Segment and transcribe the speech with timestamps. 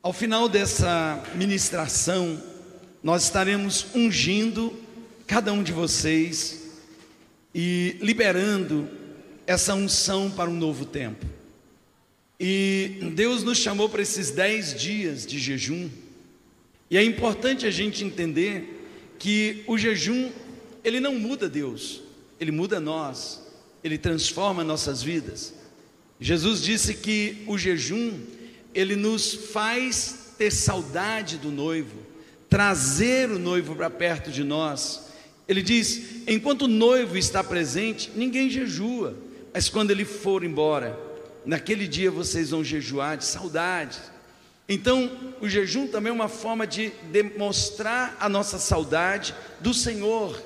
[0.00, 2.40] Ao final dessa ministração,
[3.02, 4.72] nós estaremos ungindo
[5.26, 6.78] cada um de vocês
[7.52, 8.88] e liberando
[9.44, 11.26] essa unção para um novo tempo.
[12.38, 15.90] E Deus nos chamou para esses dez dias de jejum,
[16.88, 18.86] e é importante a gente entender
[19.18, 20.30] que o jejum,
[20.84, 22.02] ele não muda Deus,
[22.38, 23.42] ele muda nós,
[23.82, 25.52] ele transforma nossas vidas.
[26.20, 28.16] Jesus disse que o jejum,
[28.74, 31.96] ele nos faz ter saudade do noivo,
[32.48, 35.08] trazer o noivo para perto de nós.
[35.48, 39.16] Ele diz: enquanto o noivo está presente, ninguém jejua,
[39.52, 40.98] mas quando ele for embora,
[41.44, 43.98] naquele dia vocês vão jejuar de saudade.
[44.68, 45.10] Então,
[45.40, 50.40] o jejum também é uma forma de demonstrar a nossa saudade do Senhor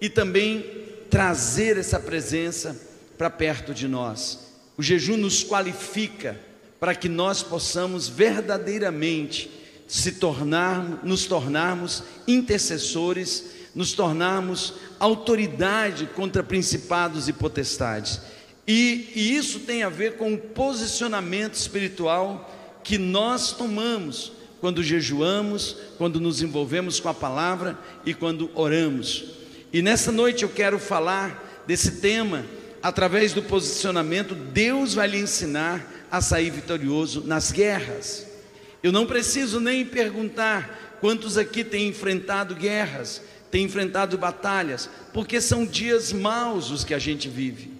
[0.00, 0.64] e também
[1.10, 2.80] trazer essa presença
[3.18, 4.54] para perto de nós.
[4.78, 6.40] O jejum nos qualifica
[6.78, 9.50] para que nós possamos verdadeiramente
[9.86, 18.20] se tornar, nos tornarmos intercessores, nos tornarmos autoridade contra principados e potestades.
[18.66, 22.52] E, e isso tem a ver com o posicionamento espiritual
[22.82, 29.24] que nós tomamos quando jejuamos, quando nos envolvemos com a palavra e quando oramos.
[29.72, 32.44] E nessa noite eu quero falar desse tema
[32.82, 38.26] através do posicionamento, Deus vai lhe ensinar a sair vitorioso nas guerras.
[38.82, 45.66] Eu não preciso nem perguntar quantos aqui têm enfrentado guerras, têm enfrentado batalhas, porque são
[45.66, 47.72] dias maus os que a gente vive.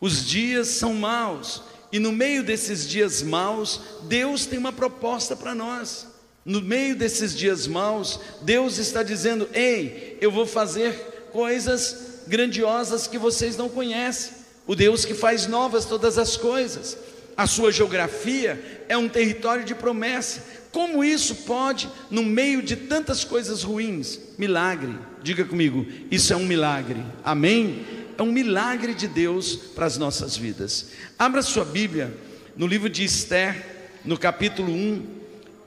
[0.00, 5.54] Os dias são maus, e no meio desses dias maus, Deus tem uma proposta para
[5.54, 6.06] nós.
[6.44, 10.92] No meio desses dias maus, Deus está dizendo: Ei, eu vou fazer
[11.32, 14.32] coisas grandiosas que vocês não conhecem,
[14.66, 16.98] o Deus que faz novas todas as coisas.
[17.36, 20.42] A sua geografia é um território de promessa.
[20.70, 24.94] Como isso pode, no meio de tantas coisas ruins, milagre?
[25.22, 27.02] Diga comigo, isso é um milagre.
[27.24, 27.84] Amém?
[28.16, 30.90] É um milagre de Deus para as nossas vidas.
[31.18, 32.16] Abra sua Bíblia
[32.56, 33.64] no livro de Esther,
[34.04, 35.06] no capítulo 1,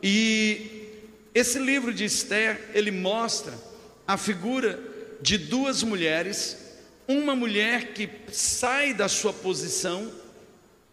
[0.01, 0.77] e
[1.33, 3.53] esse livro de Esther, ele mostra
[4.07, 4.79] a figura
[5.21, 6.57] de duas mulheres,
[7.07, 10.09] uma mulher que sai da sua posição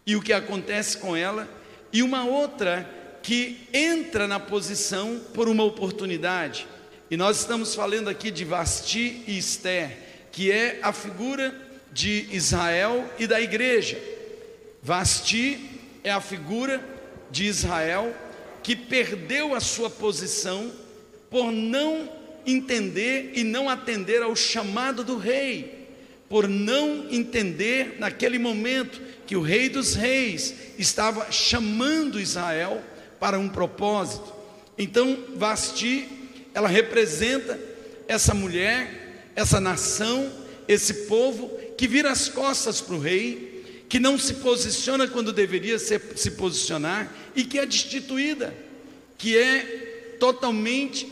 [0.05, 1.47] e o que acontece com ela,
[1.91, 2.89] e uma outra
[3.23, 6.67] que entra na posição por uma oportunidade.
[7.09, 9.97] E nós estamos falando aqui de Vasti e Esther,
[10.31, 11.55] que é a figura
[11.91, 13.97] de Israel e da igreja.
[14.81, 16.83] Vasti é a figura
[17.31, 18.15] de Israel
[18.61, 20.71] que perdeu a sua posição
[21.29, 22.09] por não
[22.45, 25.74] entender e não atender ao chamado do rei,
[26.29, 32.83] por não entender naquele momento que o rei dos reis estava chamando Israel
[33.19, 34.33] para um propósito.
[34.77, 36.07] Então, Vasti,
[36.53, 37.59] ela representa
[38.07, 40.31] essa mulher, essa nação,
[40.67, 45.77] esse povo que vira as costas para o rei, que não se posiciona quando deveria
[45.77, 48.55] ser, se posicionar e que é destituída,
[49.17, 51.11] que é totalmente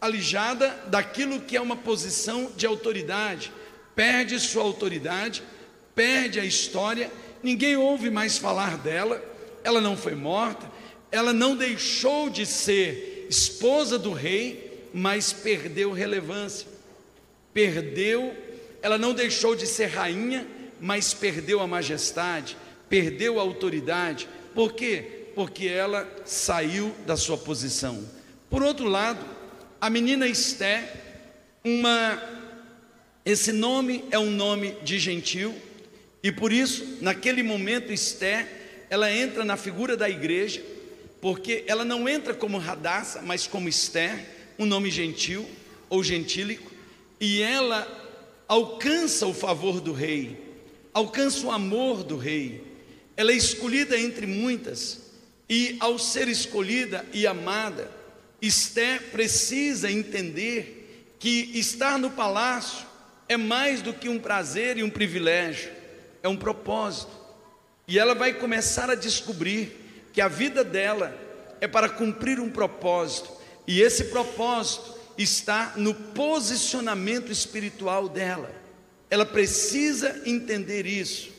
[0.00, 3.52] alijada daquilo que é uma posição de autoridade,
[3.94, 5.42] perde sua autoridade,
[5.94, 7.10] perde a história,
[7.42, 9.22] ninguém ouve mais falar dela,
[9.64, 10.70] ela não foi morta,
[11.10, 16.66] ela não deixou de ser esposa do rei, mas perdeu relevância,
[17.52, 18.34] perdeu,
[18.80, 20.46] ela não deixou de ser rainha,
[20.80, 22.56] mas perdeu a majestade,
[22.88, 25.28] perdeu a autoridade, por quê?
[25.34, 28.06] Porque ela saiu da sua posição.
[28.50, 29.24] Por outro lado,
[29.80, 30.92] a menina Esté,
[31.64, 32.41] uma
[33.24, 35.54] esse nome é um nome de gentil
[36.22, 38.46] e por isso, naquele momento Esté,
[38.88, 40.62] ela entra na figura da igreja,
[41.20, 44.26] porque ela não entra como Radassa, mas como Esté,
[44.58, 45.48] um nome gentil
[45.88, 46.70] ou gentílico,
[47.20, 47.86] e ela
[48.46, 50.38] alcança o favor do rei,
[50.92, 52.62] alcança o amor do rei.
[53.16, 55.00] Ela é escolhida entre muitas,
[55.48, 57.90] e ao ser escolhida e amada,
[58.40, 62.91] Esté precisa entender que estar no palácio
[63.32, 65.70] é mais do que um prazer e um privilégio,
[66.22, 67.12] é um propósito.
[67.88, 71.16] E ela vai começar a descobrir que a vida dela
[71.60, 73.30] é para cumprir um propósito,
[73.66, 78.50] e esse propósito está no posicionamento espiritual dela.
[79.10, 81.30] Ela precisa entender isso.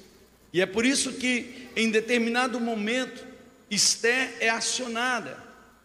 [0.51, 3.25] E é por isso que em determinado momento
[3.69, 5.37] Esté é acionada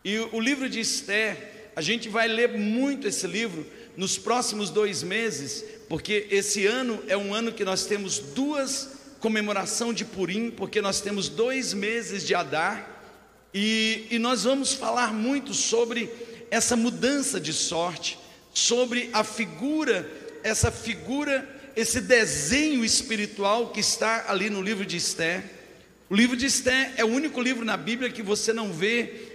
[0.05, 3.67] e o livro de Esther, a gente vai ler muito esse livro
[3.99, 9.93] nos próximos dois meses, porque esse ano é um ano que nós temos duas comemoração
[9.93, 13.03] de Purim, porque nós temos dois meses de Adar,
[13.53, 16.09] e, e nós vamos falar muito sobre
[16.49, 18.17] essa mudança de sorte,
[18.55, 20.09] sobre a figura,
[20.45, 25.43] essa figura, esse desenho espiritual que está ali no livro de Esther.
[26.09, 29.29] O livro de Esther é o único livro na Bíblia que você não vê,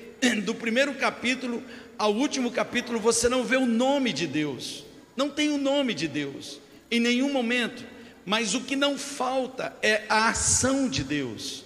[0.45, 1.61] do primeiro capítulo
[1.97, 4.83] ao último capítulo, você não vê o nome de Deus,
[5.15, 6.59] não tem o nome de Deus,
[6.89, 7.83] em nenhum momento,
[8.25, 11.63] mas o que não falta é a ação de Deus.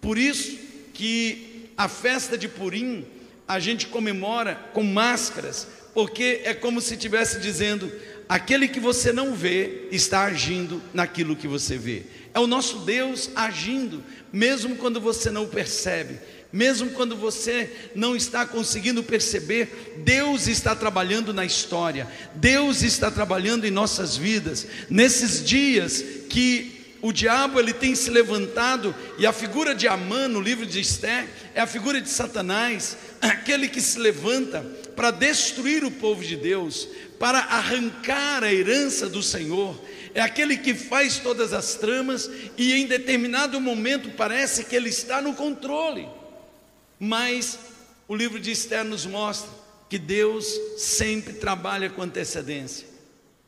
[0.00, 0.58] Por isso
[0.94, 3.04] que a festa de Purim
[3.46, 7.90] a gente comemora com máscaras, porque é como se estivesse dizendo:
[8.28, 12.04] aquele que você não vê está agindo naquilo que você vê.
[12.34, 14.02] É o nosso Deus agindo,
[14.32, 16.18] mesmo quando você não percebe,
[16.52, 23.66] mesmo quando você não está conseguindo perceber, Deus está trabalhando na história, Deus está trabalhando
[23.66, 24.66] em nossas vidas.
[24.88, 30.40] Nesses dias que o diabo ele tem se levantado e a figura de Amã no
[30.40, 34.64] livro de Esther é a figura de Satanás, aquele que se levanta
[34.94, 36.88] para destruir o povo de Deus,
[37.18, 39.78] para arrancar a herança do Senhor.
[40.14, 45.20] É aquele que faz todas as tramas e em determinado momento parece que ele está
[45.20, 46.08] no controle.
[46.98, 47.58] Mas
[48.08, 49.50] o livro de Esther nos mostra
[49.88, 50.46] que Deus
[50.78, 52.86] sempre trabalha com antecedência.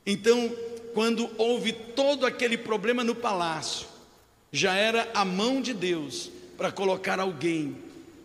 [0.06, 0.54] Então,
[0.94, 3.86] quando houve todo aquele problema no palácio,
[4.50, 7.76] já era a mão de Deus para colocar alguém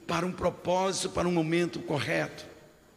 [0.08, 2.46] para um propósito, para um momento correto.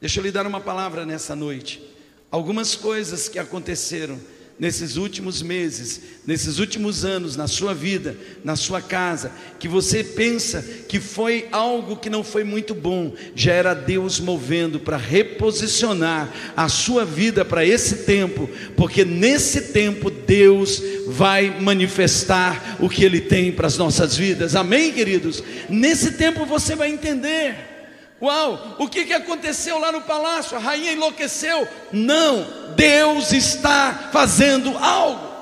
[0.00, 1.82] Deixa eu lhe dar uma palavra nessa noite.
[2.30, 4.20] Algumas coisas que aconteceram
[4.58, 10.62] nesses últimos meses, nesses últimos anos, na sua vida, na sua casa, que você pensa
[10.88, 16.68] que foi algo que não foi muito bom, já era Deus movendo para reposicionar a
[16.68, 23.52] sua vida para esse tempo, porque nesse tempo Deus vai manifestar o que Ele tem
[23.52, 25.42] para as nossas vidas, amém, queridos?
[25.68, 27.75] Nesse tempo você vai entender.
[28.20, 30.56] Uau, o que, que aconteceu lá no palácio?
[30.56, 31.68] A rainha enlouqueceu?
[31.92, 35.36] Não, Deus está fazendo algo.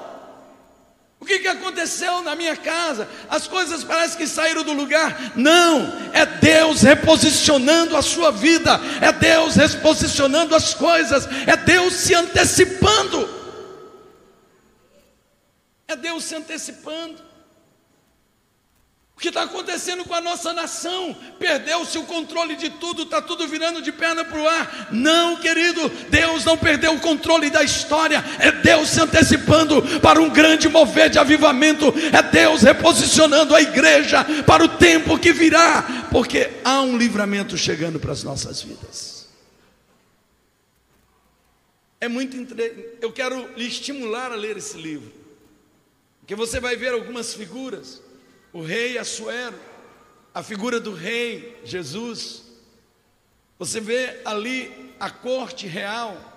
[1.25, 3.09] O que, que aconteceu na minha casa?
[3.31, 5.32] As coisas parecem que saíram do lugar.
[5.35, 12.12] Não, é Deus reposicionando a sua vida, é Deus reposicionando as coisas, é Deus se
[12.12, 13.26] antecipando.
[15.88, 17.34] É Deus se antecipando.
[19.16, 21.16] O que está acontecendo com a nossa nação?
[21.38, 24.88] Perdeu-se o controle de tudo, está tudo virando de perna para o ar.
[24.90, 30.28] Não, querido, Deus não perdeu o controle da história, é Deus se antecipando para um
[30.28, 36.50] grande mover de avivamento, é Deus reposicionando a igreja para o tempo que virá, porque
[36.64, 39.28] há um livramento chegando para as nossas vidas.
[42.00, 42.37] É muito
[43.00, 45.11] eu quero lhe estimular a ler esse livro,
[46.20, 48.02] porque você vai ver algumas figuras
[48.55, 49.59] o rei Assuero,
[50.33, 52.45] a figura do rei Jesus.
[53.59, 56.33] Você vê ali a corte real.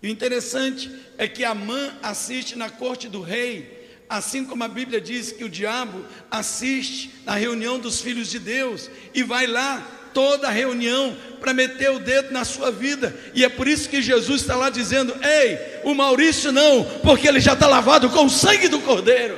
[0.00, 5.00] E o interessante é que Amã assiste na corte do rei, assim como a Bíblia
[5.00, 9.84] diz que o diabo assiste na reunião dos filhos de Deus e vai lá
[10.14, 13.16] toda a reunião para meter o dedo na sua vida.
[13.34, 17.40] E é por isso que Jesus está lá dizendo: Ei, o Maurício não, porque ele
[17.40, 19.36] já está lavado com o sangue do Cordeiro.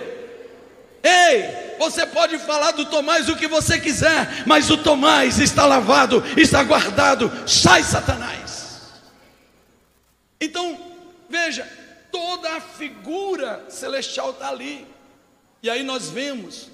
[1.02, 6.22] Ei, você pode falar do Tomás o que você quiser, mas o Tomás está lavado,
[6.36, 7.30] está guardado.
[7.48, 8.82] Sai, Satanás.
[10.40, 10.78] Então,
[11.28, 11.66] veja,
[12.12, 14.86] toda a figura celestial está ali.
[15.62, 16.68] E aí nós vemos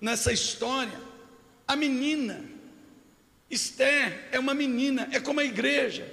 [0.00, 1.00] nessa história
[1.66, 2.44] a menina.
[3.50, 6.06] Esther é uma menina, é como a igreja.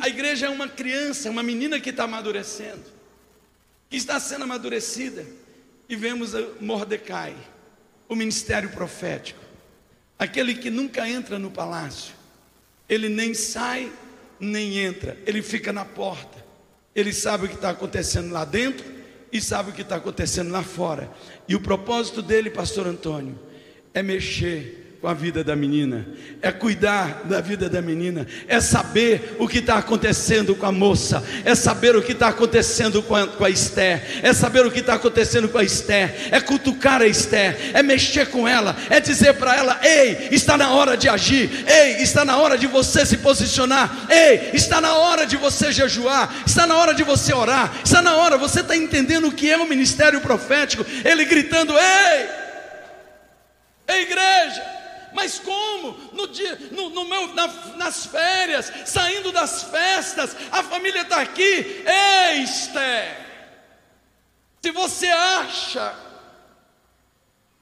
[0.00, 2.84] A igreja é uma criança, é uma menina que está amadurecendo,
[3.88, 5.24] que está sendo amadurecida.
[5.88, 7.36] E vemos Mordecai
[8.10, 9.40] o ministério profético.
[10.18, 12.12] Aquele que nunca entra no palácio,
[12.88, 13.90] ele nem sai,
[14.38, 16.44] nem entra, ele fica na porta.
[16.92, 18.84] Ele sabe o que está acontecendo lá dentro
[19.32, 21.08] e sabe o que está acontecendo lá fora.
[21.46, 23.38] E o propósito dele, Pastor Antônio,
[23.94, 26.06] é mexer com a vida da menina,
[26.42, 31.24] é cuidar da vida da menina, é saber o que está acontecendo com a moça,
[31.42, 34.80] é saber o que está acontecendo com a, com a Esther, é saber o que
[34.80, 39.32] está acontecendo com a Esther, é cutucar a Esther, é mexer com ela, é dizer
[39.34, 43.16] para ela: ei, está na hora de agir, ei, está na hora de você se
[43.16, 48.02] posicionar, ei, está na hora de você jejuar, está na hora de você orar, está
[48.02, 52.28] na hora, você está entendendo o que é o ministério profético, ele gritando: ei,
[53.88, 54.79] ei, igreja
[55.12, 55.92] mas como?
[56.12, 61.84] No dia, no, no meu, na, nas férias, saindo das festas, a família está aqui.
[61.86, 63.26] Ei, Esther,
[64.62, 66.09] se você acha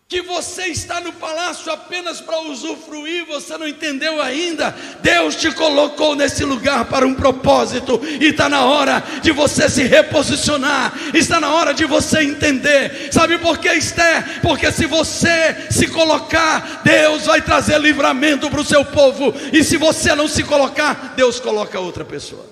[0.09, 4.71] que você está no palácio apenas para usufruir, você não entendeu ainda.
[5.03, 9.83] Deus te colocou nesse lugar para um propósito, e está na hora de você se
[9.83, 13.13] reposicionar, está na hora de você entender.
[13.13, 14.41] Sabe por que, Esther?
[14.41, 19.77] Porque se você se colocar, Deus vai trazer livramento para o seu povo, e se
[19.77, 22.49] você não se colocar, Deus coloca outra pessoa.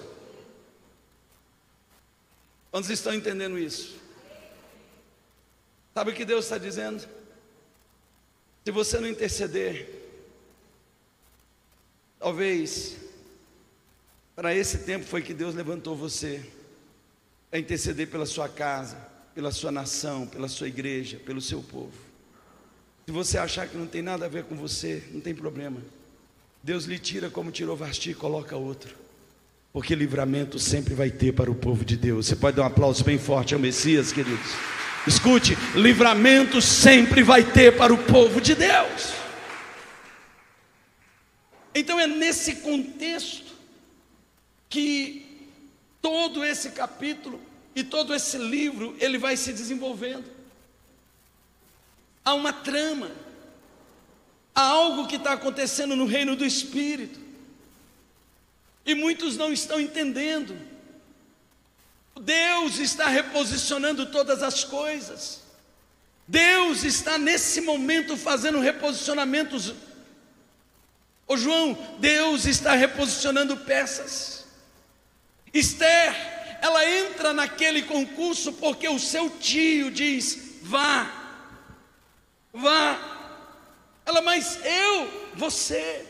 [2.70, 3.96] Quantos estão entendendo isso?
[5.94, 7.15] Sabe o que Deus está dizendo?
[8.66, 9.88] Se você não interceder,
[12.18, 12.96] talvez
[14.35, 16.42] para esse tempo foi que Deus levantou você
[17.52, 18.96] a interceder pela sua casa,
[19.37, 21.92] pela sua nação, pela sua igreja, pelo seu povo.
[23.06, 25.80] Se você achar que não tem nada a ver com você, não tem problema.
[26.61, 28.96] Deus lhe tira como tirou Vasti e coloca outro.
[29.73, 32.26] Porque livramento sempre vai ter para o povo de Deus.
[32.26, 34.50] Você pode dar um aplauso bem forte ao Messias, queridos.
[35.06, 39.12] Escute, livramento sempre vai ter para o povo de Deus.
[41.75, 43.54] Então é nesse contexto
[44.68, 45.50] que
[46.02, 47.40] todo esse capítulo
[47.75, 50.25] e todo esse livro ele vai se desenvolvendo.
[52.25, 53.10] Há uma trama,
[54.54, 57.20] há algo que está acontecendo no reino do Espírito,
[58.84, 60.56] e muitos não estão entendendo.
[62.20, 65.42] Deus está reposicionando todas as coisas.
[66.26, 69.75] Deus está nesse momento fazendo reposicionamentos.
[71.26, 74.46] Ô João, Deus está reposicionando peças.
[75.52, 76.14] Esther,
[76.61, 81.11] ela entra naquele concurso porque o seu tio diz: vá,
[82.52, 83.12] vá.
[84.04, 86.06] Ela, mas eu, você.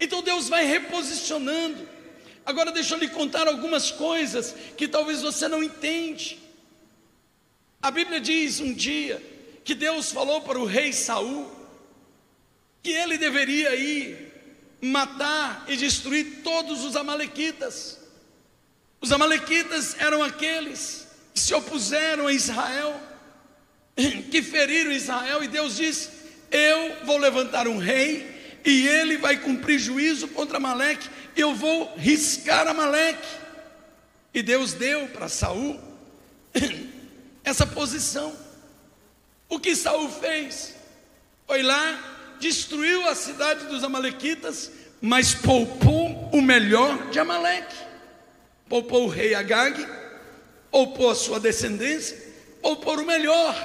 [0.00, 1.97] Então Deus vai reposicionando.
[2.48, 6.38] Agora deixa eu lhe contar algumas coisas que talvez você não entende.
[7.82, 9.22] A Bíblia diz um dia
[9.62, 11.52] que Deus falou para o rei Saul
[12.82, 14.32] que ele deveria ir
[14.80, 17.98] matar e destruir todos os amalequitas.
[18.98, 22.98] Os amalequitas eram aqueles que se opuseram a Israel,
[24.30, 26.10] que feriram Israel, e Deus diz:
[26.50, 28.37] Eu vou levantar um rei
[28.70, 31.08] e ele vai cumprir juízo contra Amaleque
[31.40, 33.28] eu vou riscar Amaleque.
[34.34, 35.80] E Deus deu para Saul
[37.44, 38.36] essa posição.
[39.48, 40.74] O que Saul fez?
[41.46, 44.70] Foi lá, destruiu a cidade dos amalequitas,
[45.00, 47.76] mas poupou o melhor de Amaleque.
[48.68, 49.86] Poupou o rei Agag,
[50.70, 52.18] poupou a sua descendência,
[52.60, 53.56] poupou o melhor.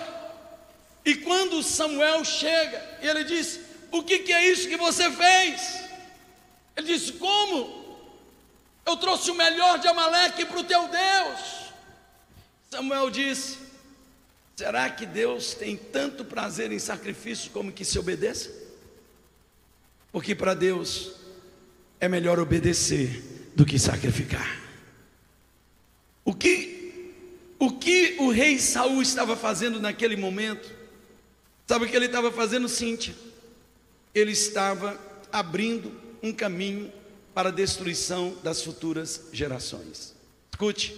[1.03, 3.59] E quando Samuel chega, ele diz:
[3.93, 5.83] O que, que é isso que você fez?
[6.75, 7.83] Ele disse: Como?
[8.83, 11.69] Eu trouxe o melhor de Amaleque para o teu Deus.
[12.71, 13.59] Samuel disse:
[14.55, 18.51] Será que Deus tem tanto prazer em sacrifício como que se obedeça?
[20.11, 21.11] Porque para Deus
[21.99, 24.59] é melhor obedecer do que sacrificar.
[26.25, 27.13] O que
[27.59, 30.67] o que o rei Saul estava fazendo naquele momento?
[31.67, 33.13] Sabe o que ele estava fazendo, Cíntia?
[34.13, 34.99] Ele estava
[35.31, 35.91] abrindo
[36.21, 36.91] um caminho
[37.33, 40.13] para a destruição das futuras gerações.
[40.51, 40.95] Escute,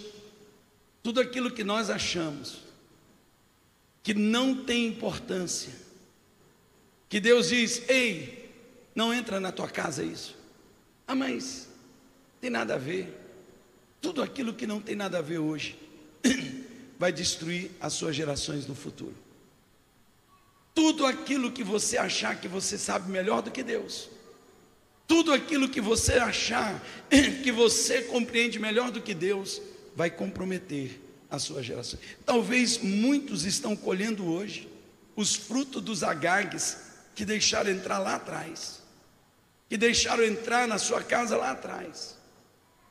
[1.02, 2.66] tudo aquilo que nós achamos
[4.02, 5.72] que não tem importância,
[7.08, 8.52] que Deus diz: ei,
[8.94, 10.36] não entra na tua casa isso.
[11.06, 11.68] Ah, mas
[12.40, 13.12] tem nada a ver.
[14.00, 15.78] Tudo aquilo que não tem nada a ver hoje
[16.98, 19.25] vai destruir as suas gerações no futuro.
[20.76, 24.10] Tudo aquilo que você achar que você sabe melhor do que Deus
[25.06, 26.82] tudo aquilo que você achar
[27.42, 29.60] que você compreende melhor do que Deus
[29.94, 31.98] vai comprometer a sua geração.
[32.24, 34.68] Talvez muitos estão colhendo hoje
[35.14, 36.78] os frutos dos agagues
[37.14, 38.82] que deixaram entrar lá atrás,
[39.68, 42.16] que deixaram entrar na sua casa lá atrás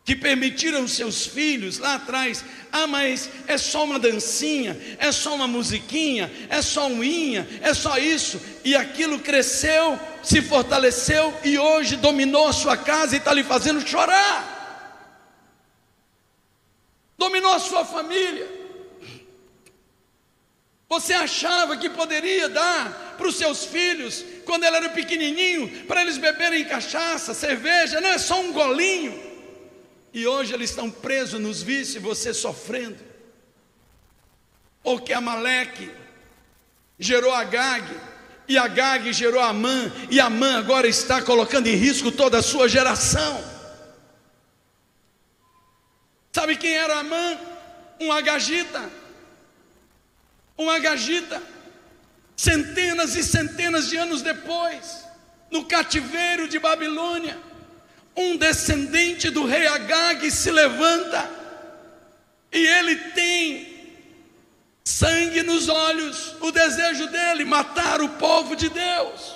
[0.05, 5.47] que permitiram seus filhos lá atrás, ah, mas é só uma dancinha, é só uma
[5.47, 11.95] musiquinha, é só um inha, é só isso, e aquilo cresceu, se fortaleceu e hoje
[11.95, 14.53] dominou a sua casa e está lhe fazendo chorar.
[17.17, 18.47] Dominou a sua família.
[20.87, 26.19] Você achava que poderia dar para os seus filhos, quando ele era pequenininho, para eles
[26.19, 29.24] beberem cachaça, cerveja, não é só um golinho.
[30.15, 32.97] E hoje eles estão presos nos vícios e você sofrendo.
[34.81, 35.91] Porque Amaleque
[36.97, 37.85] gerou Agag,
[38.47, 43.43] e Agag gerou Amã, e Amã agora está colocando em risco toda a sua geração.
[46.31, 47.37] Sabe quem era Amã?
[47.99, 48.89] Um agagita.
[50.57, 51.43] Um agagita.
[52.37, 55.05] centenas e centenas de anos depois,
[55.51, 57.37] no cativeiro de Babilônia,
[58.15, 61.29] um descendente do rei Agag se levanta
[62.51, 63.75] e ele tem
[64.85, 69.35] sangue nos olhos, o desejo dele matar o povo de Deus.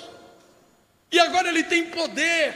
[1.12, 2.54] E agora ele tem poder,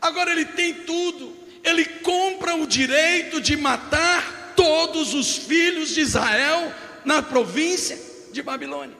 [0.00, 1.36] agora ele tem tudo.
[1.64, 6.72] Ele compra o direito de matar todos os filhos de Israel
[7.04, 7.98] na província
[8.32, 8.96] de Babilônia.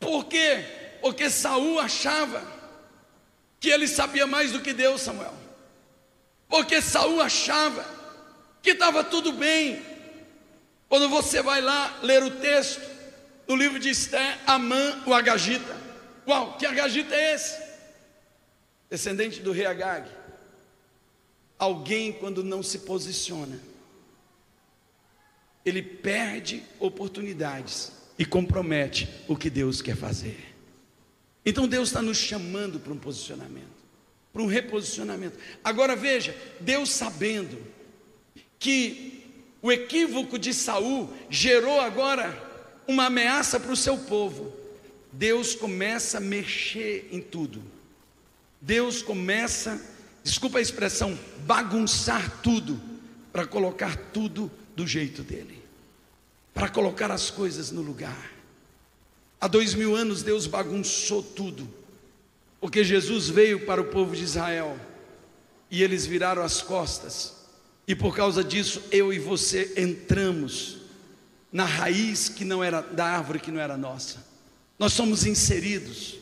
[0.00, 0.64] Por quê?
[1.02, 2.57] Porque Saul achava
[3.60, 5.34] que ele sabia mais do que Deus, Samuel.
[6.48, 7.84] Porque Saul achava
[8.62, 9.82] que estava tudo bem.
[10.88, 12.80] Quando você vai lá ler o texto
[13.46, 15.76] do livro de Esté, Amã, o Agagita.
[16.26, 17.58] Uau, que Agagita é esse?
[18.90, 20.08] Descendente do rei Agag.
[21.58, 23.58] Alguém, quando não se posiciona,
[25.64, 30.47] ele perde oportunidades e compromete o que Deus quer fazer.
[31.48, 33.64] Então Deus está nos chamando para um posicionamento,
[34.34, 35.38] para um reposicionamento.
[35.64, 37.58] Agora veja, Deus sabendo
[38.58, 39.24] que
[39.62, 42.36] o equívoco de Saul gerou agora
[42.86, 44.52] uma ameaça para o seu povo,
[45.10, 47.62] Deus começa a mexer em tudo.
[48.60, 49.80] Deus começa,
[50.22, 52.78] desculpa a expressão, bagunçar tudo
[53.32, 55.64] para colocar tudo do jeito dele,
[56.52, 58.37] para colocar as coisas no lugar.
[59.40, 61.68] Há dois mil anos Deus bagunçou tudo,
[62.60, 64.78] porque Jesus veio para o povo de Israel
[65.70, 67.34] e eles viraram as costas,
[67.86, 70.78] e por causa disso eu e você entramos
[71.52, 74.26] na raiz que não era da árvore que não era nossa.
[74.78, 76.16] Nós somos inseridos,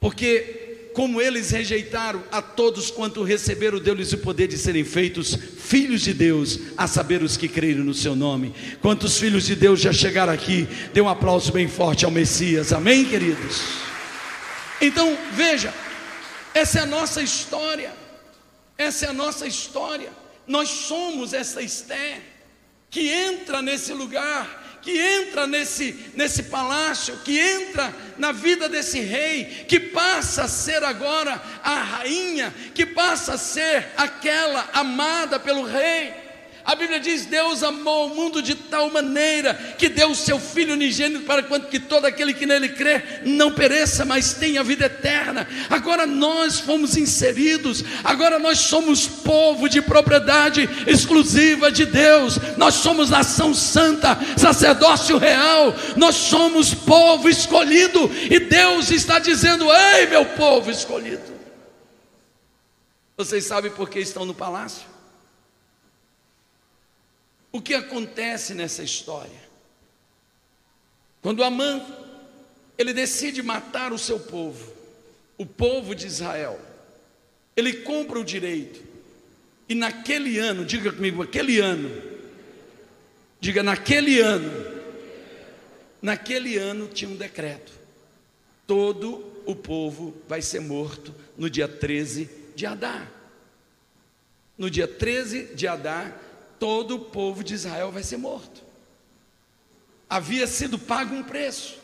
[0.00, 0.63] porque
[0.94, 6.14] como eles rejeitaram a todos quanto receberam deles o poder de serem feitos filhos de
[6.14, 8.54] Deus, a saber os que creram no seu nome.
[8.80, 10.68] Quantos filhos de Deus já chegaram aqui?
[10.92, 12.72] Dê um aplauso bem forte ao Messias.
[12.72, 13.60] Amém, queridos.
[14.80, 15.74] Então, veja,
[16.54, 17.92] essa é a nossa história.
[18.78, 20.10] Essa é a nossa história.
[20.46, 22.20] Nós somos essa Esther
[22.88, 29.64] que entra nesse lugar que entra nesse, nesse palácio, que entra na vida desse rei,
[29.66, 36.23] que passa a ser agora a rainha, que passa a ser aquela amada pelo rei.
[36.64, 40.72] A Bíblia diz: Deus amou o mundo de tal maneira que deu o seu Filho
[40.72, 45.46] unigênito para quanto que todo aquele que nele crê não pereça, mas tenha vida eterna.
[45.68, 53.10] Agora nós fomos inseridos, agora nós somos povo de propriedade exclusiva de Deus, nós somos
[53.10, 60.70] nação santa, sacerdócio real, nós somos povo escolhido e Deus está dizendo: Ei, meu povo
[60.70, 61.34] escolhido.
[63.18, 64.93] Vocês sabem por que estão no palácio?
[67.54, 69.44] O que acontece nessa história?
[71.22, 71.86] Quando Amã
[72.76, 74.72] ele decide matar o seu povo,
[75.38, 76.60] o povo de Israel,
[77.56, 78.82] ele compra o direito,
[79.68, 81.88] e naquele ano, diga comigo, aquele ano,
[83.38, 84.50] diga naquele ano,
[86.02, 87.72] naquele ano tinha um decreto:
[88.66, 93.08] todo o povo vai ser morto no dia 13 de Adar.
[94.58, 96.23] No dia 13 de Adar,
[96.58, 98.62] todo o povo de Israel vai ser morto.
[100.08, 101.76] Havia sido pago um preço,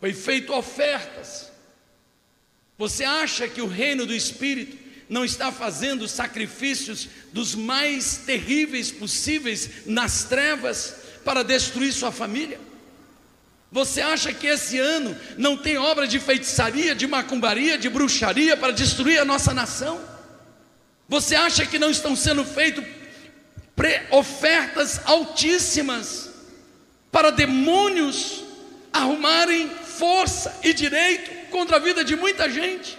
[0.00, 1.50] foi feito ofertas.
[2.76, 4.76] Você acha que o reino do Espírito
[5.08, 10.94] não está fazendo sacrifícios dos mais terríveis possíveis nas trevas
[11.24, 12.60] para destruir sua família?
[13.70, 18.72] Você acha que esse ano não tem obra de feitiçaria, de macumbaria, de bruxaria para
[18.72, 20.00] destruir a nossa nação?
[21.08, 22.84] Você acha que não estão sendo feitos
[24.10, 26.30] ofertas altíssimas
[27.10, 28.44] para demônios
[28.92, 32.98] arrumarem força e direito contra a vida de muita gente.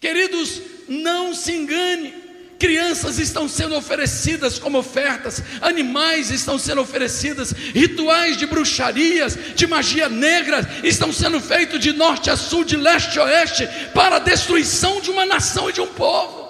[0.00, 2.28] Queridos, não se engane.
[2.58, 10.08] Crianças estão sendo oferecidas como ofertas, animais estão sendo oferecidas, rituais de bruxarias, de magia
[10.08, 15.00] negra estão sendo feitos de norte a sul, de leste a oeste, para a destruição
[15.00, 16.48] de uma nação e de um povo.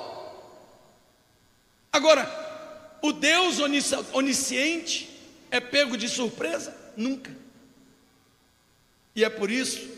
[1.92, 2.47] Agora,
[3.02, 3.58] o Deus
[4.12, 5.08] onisciente
[5.50, 6.74] é pego de surpresa?
[6.96, 7.30] Nunca.
[9.14, 9.88] E é por isso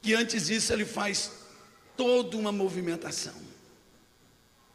[0.00, 1.30] que antes disso ele faz
[1.96, 3.34] toda uma movimentação.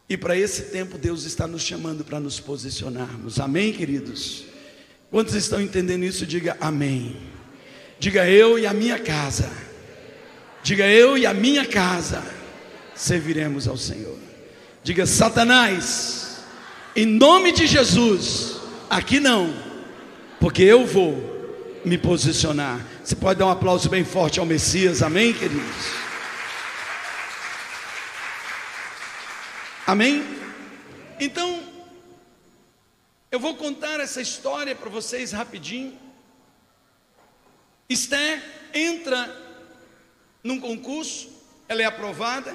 [0.10, 3.40] E para esse tempo Deus está nos chamando para nos posicionarmos.
[3.40, 4.46] Amém, queridos?
[5.12, 6.26] Quantos estão entendendo isso?
[6.26, 7.18] Diga amém.
[8.00, 9.52] Diga eu e a minha casa.
[10.64, 12.24] Diga eu e a minha casa
[12.96, 14.18] serviremos ao Senhor.
[14.84, 16.27] Diga Satanás
[16.96, 18.58] em nome de Jesus,
[18.90, 19.54] aqui não,
[20.40, 21.38] porque eu vou
[21.86, 22.86] me posicionar.
[23.04, 26.08] Você pode dar um aplauso bem forte ao Messias, amém, queridos?
[29.86, 30.24] Amém?
[31.20, 31.64] Então,
[33.32, 35.98] eu vou contar essa história para vocês rapidinho.
[37.90, 39.34] Esther entra
[40.44, 41.30] num concurso,
[41.70, 42.54] ela é aprovada,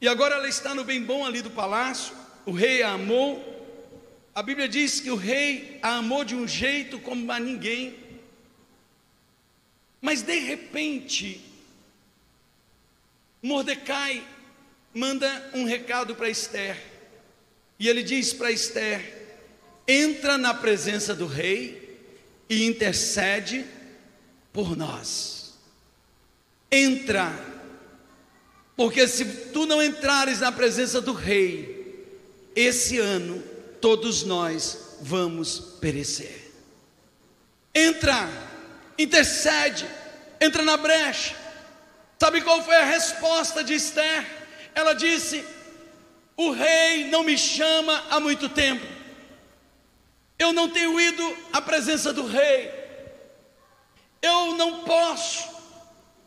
[0.00, 2.14] e agora ela está no bem bom ali do palácio,
[2.46, 3.54] o rei a amou,
[4.34, 7.96] a Bíblia diz que o rei a amou de um jeito como a ninguém,
[10.00, 11.40] mas de repente,
[13.42, 14.22] Mordecai
[14.92, 16.78] manda um recado para Esther,
[17.78, 19.26] e ele diz para Esther:
[19.88, 21.98] entra na presença do rei
[22.48, 23.64] e intercede
[24.52, 25.54] por nós.
[26.70, 27.32] Entra,
[28.76, 31.73] porque se tu não entrares na presença do rei,
[32.54, 33.42] esse ano
[33.80, 36.52] todos nós vamos perecer.
[37.74, 38.28] Entra,
[38.98, 39.86] intercede,
[40.40, 41.36] entra na brecha.
[42.18, 44.24] Sabe qual foi a resposta de Esther?
[44.74, 45.44] Ela disse:
[46.36, 48.86] O rei não me chama há muito tempo.
[50.38, 52.70] Eu não tenho ido à presença do rei.
[54.22, 55.52] Eu não posso.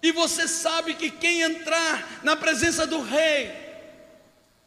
[0.03, 3.51] E você sabe que quem entrar na presença do rei,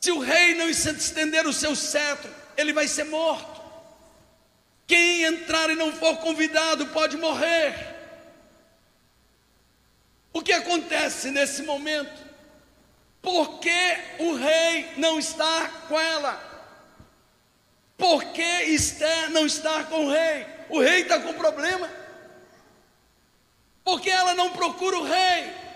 [0.01, 3.61] se o rei não estender o seu cetro, ele vai ser morto.
[4.87, 7.75] Quem entrar e não for convidado pode morrer.
[10.33, 12.25] O que acontece nesse momento?
[13.21, 16.49] Por que o rei não está com ela?
[17.99, 20.47] Por que Esther não está com o rei?
[20.71, 21.91] O rei está com problema.
[23.85, 25.70] Por que ela não procura o rei?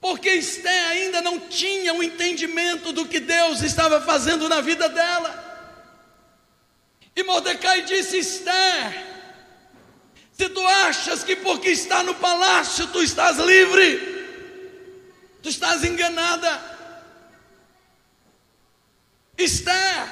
[0.00, 4.88] Porque Esté ainda não tinha o um entendimento do que Deus estava fazendo na vida
[4.88, 5.44] dela.
[7.14, 9.06] E Mordecai disse: Esté,
[10.32, 13.98] se tu achas que porque está no palácio tu estás livre,
[15.42, 16.76] tu estás enganada.
[19.38, 20.08] Esté,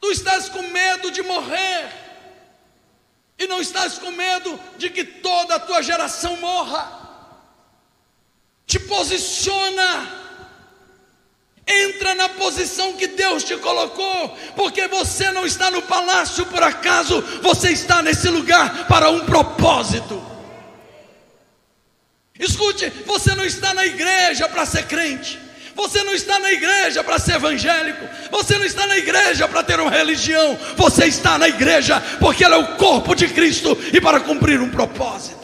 [0.00, 1.90] tu estás com medo de morrer,
[3.38, 7.01] e não estás com medo de que toda a tua geração morra
[8.72, 10.08] te posiciona.
[11.66, 17.20] Entra na posição que Deus te colocou, porque você não está no palácio por acaso,
[17.42, 20.20] você está nesse lugar para um propósito.
[22.38, 25.38] Escute, você não está na igreja para ser crente,
[25.76, 29.78] você não está na igreja para ser evangélico, você não está na igreja para ter
[29.78, 34.18] uma religião, você está na igreja porque ela é o corpo de Cristo e para
[34.18, 35.41] cumprir um propósito.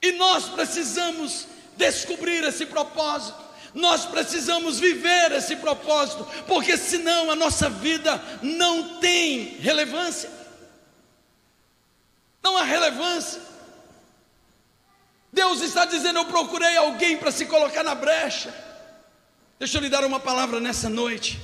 [0.00, 3.48] E nós precisamos descobrir esse propósito.
[3.74, 10.30] Nós precisamos viver esse propósito, porque senão a nossa vida não tem relevância.
[12.42, 13.40] Não há relevância.
[15.32, 18.54] Deus está dizendo: Eu procurei alguém para se colocar na brecha.
[19.58, 21.38] Deixa eu lhe dar uma palavra nessa noite.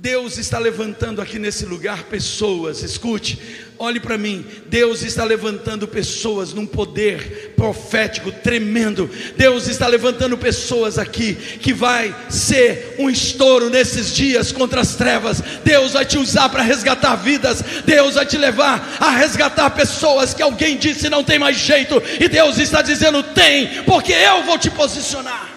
[0.00, 3.36] Deus está levantando aqui nesse lugar pessoas, escute,
[3.76, 4.46] olhe para mim.
[4.66, 9.10] Deus está levantando pessoas num poder profético tremendo.
[9.36, 15.42] Deus está levantando pessoas aqui que vai ser um estouro nesses dias contra as trevas.
[15.64, 17.60] Deus vai te usar para resgatar vidas.
[17.84, 22.28] Deus vai te levar a resgatar pessoas que alguém disse não tem mais jeito, e
[22.28, 25.47] Deus está dizendo tem, porque eu vou te posicionar.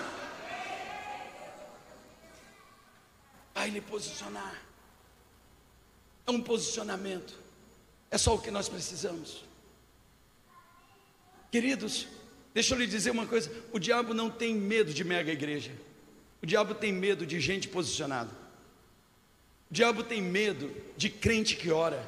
[3.61, 4.59] Vai lhe posicionar.
[6.25, 7.35] É um posicionamento.
[8.09, 9.45] É só o que nós precisamos.
[11.51, 12.07] Queridos,
[12.55, 15.71] deixa eu lhe dizer uma coisa: o diabo não tem medo de mega igreja.
[16.41, 18.31] O diabo tem medo de gente posicionada.
[19.69, 22.03] O diabo tem medo de crente que ora.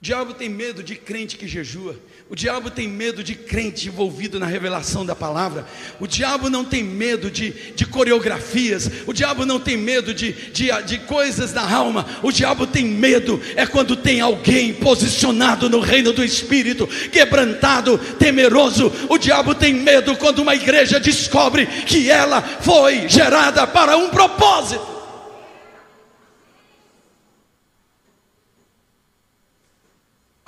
[0.00, 1.96] O diabo tem medo de crente que jejua.
[2.30, 5.66] O diabo tem medo de crente envolvido na revelação da palavra.
[5.98, 8.88] O diabo não tem medo de, de coreografias.
[9.08, 12.06] O diabo não tem medo de, de, de coisas da alma.
[12.22, 18.92] O diabo tem medo é quando tem alguém posicionado no reino do Espírito, quebrantado, temeroso.
[19.08, 24.97] O diabo tem medo quando uma igreja descobre que ela foi gerada para um propósito.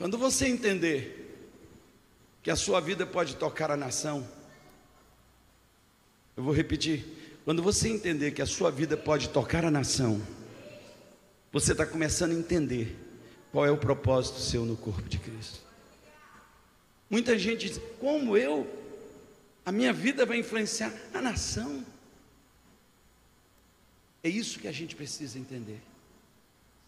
[0.01, 1.31] Quando você entender
[2.43, 4.27] que a sua vida pode tocar a nação,
[6.35, 7.05] eu vou repetir.
[7.45, 10.19] Quando você entender que a sua vida pode tocar a nação,
[11.53, 12.97] você está começando a entender
[13.53, 15.61] qual é o propósito seu no corpo de Cristo.
[17.11, 18.67] Muita gente diz: como eu?
[19.67, 21.85] A minha vida vai influenciar a nação.
[24.25, 25.83] É isso que a gente precisa entender.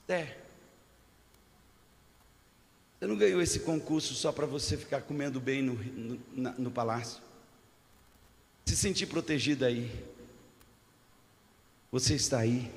[0.09, 0.42] É.
[3.03, 7.21] Você não ganhou esse concurso só para você ficar comendo bem no, no, no palácio.
[8.65, 9.91] Se sentir protegido aí.
[11.91, 12.71] Você está aí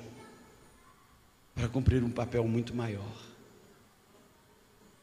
[1.54, 3.16] para cumprir um papel muito maior.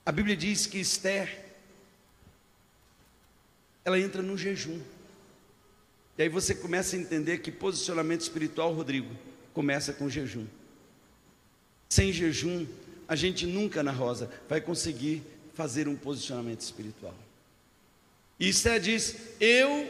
[0.05, 1.45] A Bíblia diz que Esther,
[3.86, 4.81] ela entra no jejum.
[6.17, 9.15] E aí você começa a entender que posicionamento espiritual, Rodrigo,
[9.53, 10.45] começa com jejum.
[11.88, 12.67] Sem jejum,
[13.07, 17.15] a gente nunca na rosa vai conseguir fazer um posicionamento espiritual.
[18.39, 19.87] E Esther diz: Eu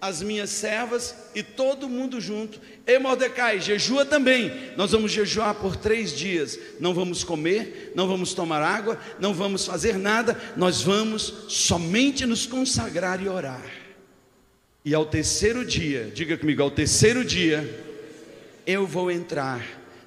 [0.00, 2.60] as minhas servas e todo mundo junto.
[2.86, 4.52] E Mordecai, jejua também.
[4.76, 6.58] Nós vamos jejuar por três dias.
[6.78, 10.38] Não vamos comer, não vamos tomar água, não vamos fazer nada.
[10.56, 13.64] Nós vamos somente nos consagrar e orar.
[14.84, 17.84] E ao terceiro dia, diga comigo, ao terceiro dia,
[18.66, 19.66] eu vou entrar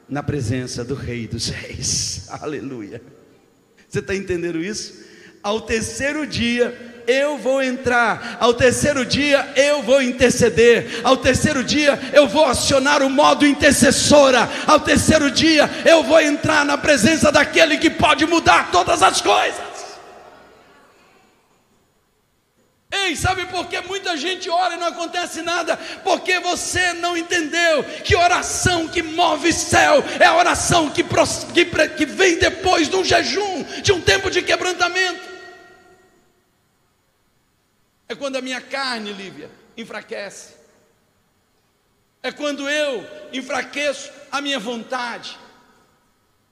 [0.09, 2.27] na presença do Rei dos Reis.
[2.41, 3.01] Aleluia.
[3.87, 5.07] Você está entendendo isso?
[5.41, 11.97] Ao terceiro dia, eu vou entrar, ao terceiro dia eu vou interceder, ao terceiro dia
[12.13, 17.77] eu vou acionar o modo intercessora, ao terceiro dia eu vou entrar na presença daquele
[17.77, 19.68] que pode mudar todas as coisas.
[23.15, 25.77] Sabe por que muita gente ora e não acontece nada?
[26.03, 32.05] Porque você não entendeu que oração que move céu é a oração que, que, que
[32.05, 35.29] vem depois de um jejum, de um tempo de quebrantamento.
[38.07, 40.55] É quando a minha carne, Lívia, enfraquece.
[42.23, 45.37] É quando eu enfraqueço a minha vontade.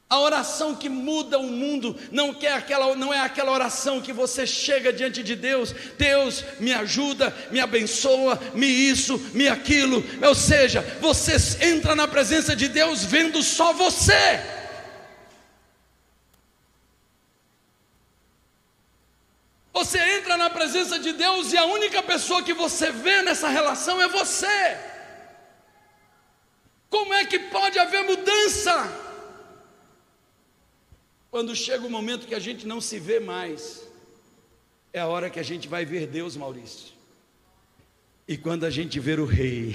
[0.09, 4.47] A oração que muda o mundo não, quer aquela, não é aquela oração que você
[4.47, 10.01] chega diante de Deus, Deus me ajuda, me abençoa, me isso, me aquilo.
[10.25, 14.39] Ou seja, você entra na presença de Deus vendo só você.
[19.73, 24.01] Você entra na presença de Deus e a única pessoa que você vê nessa relação
[24.01, 24.77] é você.
[26.89, 29.06] Como é que pode haver mudança?
[31.37, 33.83] Quando chega o momento que a gente não se vê mais,
[34.91, 36.95] é a hora que a gente vai ver Deus, Maurício.
[38.27, 39.71] E quando a gente ver o Rei,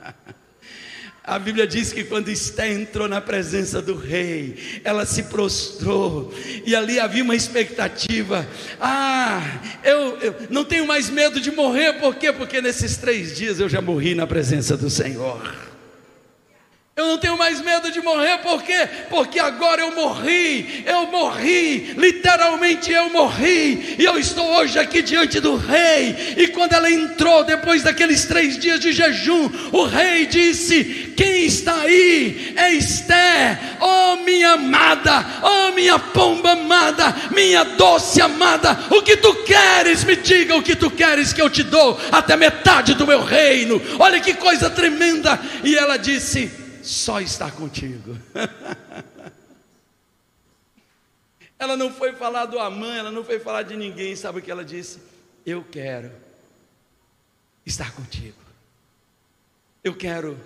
[1.24, 6.34] A Bíblia diz que quando Esté entrou na presença do rei, ela se prostrou,
[6.66, 8.46] e ali havia uma expectativa.
[8.78, 12.32] Ah, eu, eu, não tenho mais medo de morrer, por quê?
[12.32, 15.69] Porque nesses três dias eu já morri na presença do Senhor.
[16.96, 18.86] Eu não tenho mais medo de morrer, por quê?
[19.08, 25.40] Porque agora eu morri, eu morri, literalmente eu morri, e eu estou hoje aqui diante
[25.40, 26.34] do rei.
[26.36, 31.74] E quando ela entrou, depois daqueles três dias de jejum, o rei disse: Quem está
[31.82, 32.52] aí?
[32.56, 39.32] É Esther, oh minha amada, oh minha pomba amada, minha doce amada, o que tu
[39.44, 40.04] queres?
[40.04, 43.80] Me diga o que tu queres que eu te dou, até metade do meu reino.
[43.98, 45.40] Olha que coisa tremenda.
[45.64, 48.16] E ela disse: só estar contigo.
[51.58, 54.50] ela não foi falar do Amã, ela não foi falar de ninguém, sabe o que
[54.50, 54.98] ela disse?
[55.44, 56.10] Eu quero
[57.66, 58.38] estar contigo.
[59.84, 60.40] Eu quero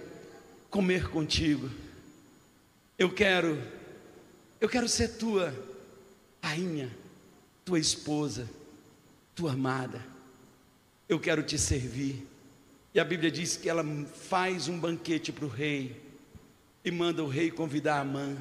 [0.71, 1.71] comer contigo.
[2.99, 3.63] Eu quero
[4.61, 5.55] eu quero ser tua
[6.43, 6.91] rainha,
[7.65, 8.49] tua esposa,
[9.35, 10.05] tua amada.
[11.09, 12.27] Eu quero te servir.
[12.95, 13.85] E a Bíblia diz que ela
[14.29, 16.04] faz um banquete para o rei
[16.85, 18.37] e manda o rei convidar a mãe.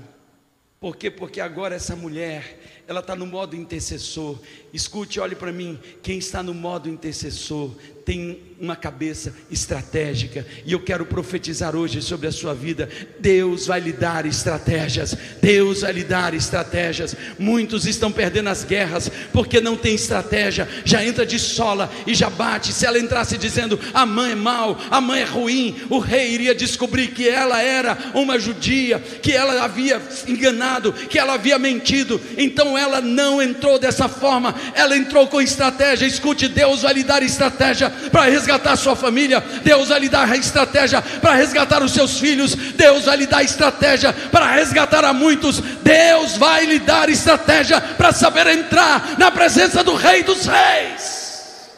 [0.80, 1.10] Por quê?
[1.10, 4.38] Porque agora essa mulher, ela está no modo intercessor.
[4.74, 5.80] Escute, olhe para mim.
[6.02, 7.74] Quem está no modo intercessor
[8.06, 12.88] tem uma cabeça estratégica, e eu quero profetizar hoje sobre a sua vida.
[13.20, 17.16] Deus vai lhe dar estratégias, Deus vai lhe dar estratégias.
[17.38, 22.30] Muitos estão perdendo as guerras porque não tem estratégia, já entra de sola e já
[22.30, 22.72] bate.
[22.72, 26.56] Se ela entrasse dizendo a mãe é mal, a mãe é ruim, o rei iria
[26.56, 32.20] descobrir que ela era uma judia, que ela havia enganado, que ela havia mentido.
[32.38, 36.06] Então ela não entrou dessa forma, ela entrou com estratégia.
[36.06, 41.02] Escute, Deus vai lhe dar estratégia para resgatar sua família, Deus vai lhe dar estratégia
[41.02, 46.38] para resgatar os seus filhos, Deus vai lhe dar estratégia para resgatar a muitos, Deus
[46.38, 51.72] vai lhe dar estratégia para saber entrar na presença do Rei dos Reis.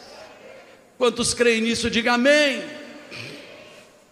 [0.98, 2.62] Quantos creem nisso, diga amém.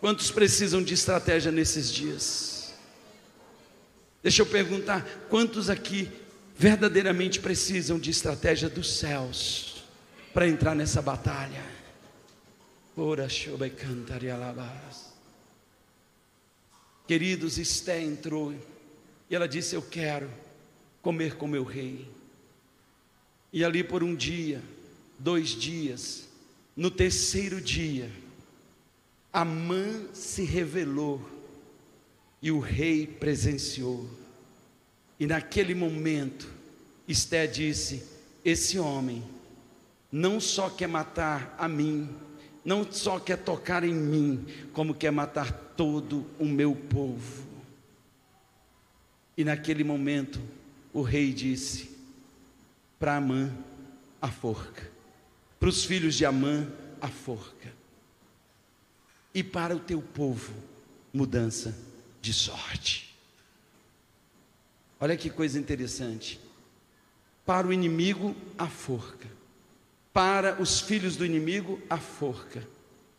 [0.00, 2.74] Quantos precisam de estratégia nesses dias?
[4.22, 6.10] Deixa eu perguntar: quantos aqui
[6.56, 9.84] verdadeiramente precisam de estratégia dos céus
[10.32, 11.73] para entrar nessa batalha?
[17.06, 18.54] Queridos, Esté entrou
[19.28, 20.30] e ela disse: Eu quero
[21.02, 22.08] comer com meu rei.
[23.52, 24.62] E ali por um dia,
[25.18, 26.28] dois dias,
[26.76, 28.10] no terceiro dia,
[29.32, 31.20] Amã se revelou
[32.40, 34.08] e o rei presenciou.
[35.18, 36.48] E naquele momento,
[37.08, 38.04] Esté disse:
[38.44, 39.22] Esse homem
[40.10, 42.08] não só quer matar a mim,
[42.64, 47.44] não só quer tocar em mim, como quer matar todo o meu povo.
[49.36, 50.40] E naquele momento,
[50.92, 51.90] o rei disse
[52.98, 53.52] para Amã:
[54.22, 54.90] a forca,
[55.60, 56.66] para os filhos de Amã,
[57.00, 57.72] a forca,
[59.34, 60.54] e para o teu povo,
[61.12, 61.76] mudança
[62.22, 63.14] de sorte.
[64.98, 66.40] Olha que coisa interessante.
[67.44, 69.28] Para o inimigo, a forca.
[70.14, 72.66] Para os filhos do inimigo, a forca.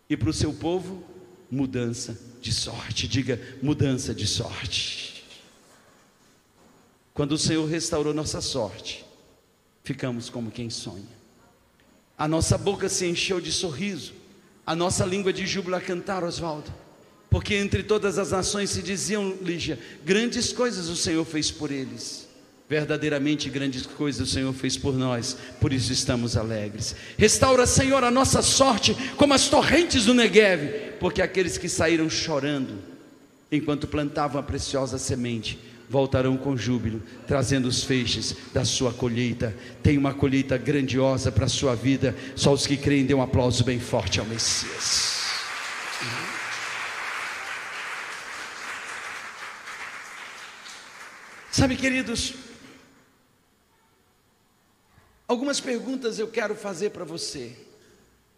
[0.10, 1.04] E para o seu povo,
[1.52, 3.06] mudança de sorte.
[3.06, 5.26] Diga, mudança de sorte.
[7.14, 9.06] Quando o Senhor restaurou nossa sorte,
[9.84, 11.04] ficamos como quem sonha.
[12.18, 14.14] A nossa boca se encheu de sorriso,
[14.66, 16.74] a nossa língua de júbilo a cantar, Oswaldo.
[17.30, 22.25] Porque entre todas as nações se diziam, Lígia, grandes coisas o Senhor fez por eles.
[22.68, 26.96] Verdadeiramente grandes coisas o Senhor fez por nós, por isso estamos alegres.
[27.18, 32.80] Restaura, Senhor, a nossa sorte como as torrentes do Negueve, porque aqueles que saíram chorando
[33.52, 39.56] enquanto plantavam a preciosa semente voltarão com júbilo, trazendo os feixes da sua colheita.
[39.84, 42.16] Tem uma colheita grandiosa para a sua vida.
[42.36, 45.14] Só os que creem dêem um aplauso bem forte ao Messias.
[51.52, 52.34] Sabe, queridos,
[55.28, 57.56] Algumas perguntas eu quero fazer para você.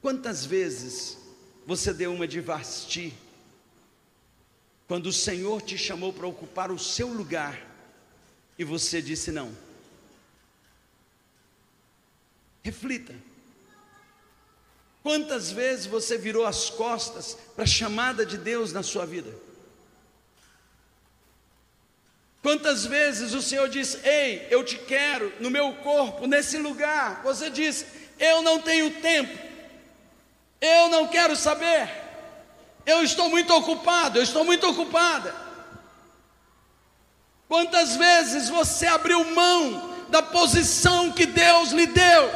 [0.02, 1.18] Quantas vezes
[1.66, 3.14] você deu uma de Vasti
[4.88, 7.60] quando o Senhor te chamou para ocupar o seu lugar
[8.58, 9.52] e você disse não?
[12.64, 13.14] Reflita.
[15.04, 19.47] Quantas vezes você virou as costas para a chamada de Deus na sua vida?
[22.48, 27.22] Quantas vezes o Senhor diz: Ei, eu te quero no meu corpo, nesse lugar.
[27.22, 27.86] Você diz:
[28.18, 29.38] Eu não tenho tempo,
[30.62, 31.92] eu não quero saber,
[32.86, 35.36] eu estou muito ocupado, eu estou muito ocupada.
[37.50, 42.32] Quantas vezes você abriu mão da posição que Deus lhe deu?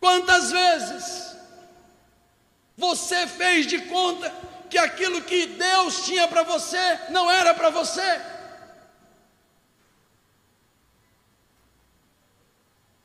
[0.00, 1.36] Quantas vezes
[2.76, 8.20] você fez de conta que aquilo que Deus tinha para você não era para você.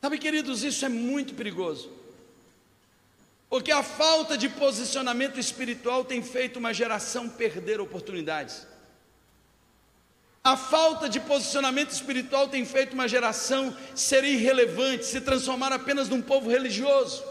[0.00, 1.90] Sabe, queridos, isso é muito perigoso.
[3.48, 8.66] Porque a falta de posicionamento espiritual tem feito uma geração perder oportunidades.
[10.42, 16.20] A falta de posicionamento espiritual tem feito uma geração ser irrelevante, se transformar apenas num
[16.20, 17.22] povo religioso.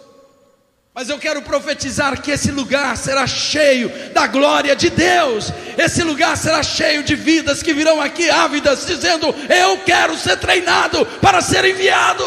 [0.93, 5.49] Mas eu quero profetizar que esse lugar será cheio da glória de Deus.
[5.77, 11.06] Esse lugar será cheio de vidas que virão aqui ávidas, dizendo: Eu quero ser treinado
[11.21, 12.25] para ser enviado.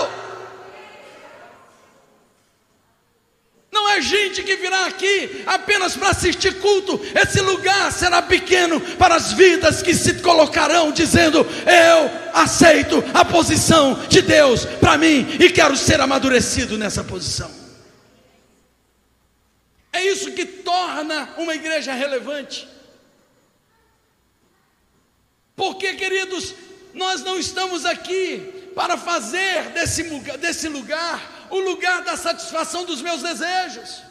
[3.71, 6.99] Não é gente que virá aqui apenas para assistir culto.
[7.15, 14.01] Esse lugar será pequeno para as vidas que se colocarão, dizendo: Eu aceito a posição
[14.09, 17.64] de Deus para mim e quero ser amadurecido nessa posição.
[19.95, 22.69] É isso que torna uma igreja relevante.
[25.55, 26.53] Porque, queridos,
[26.93, 30.03] nós não estamos aqui para fazer desse,
[30.37, 34.03] desse lugar o lugar da satisfação dos meus desejos.